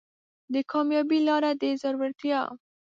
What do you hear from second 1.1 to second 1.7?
لاره د